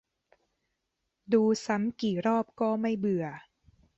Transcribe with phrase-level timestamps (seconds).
[1.33, 3.25] ดูซ้ำกี่รอบก็ไม่เบื่อ